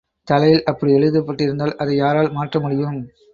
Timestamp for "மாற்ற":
2.31-2.59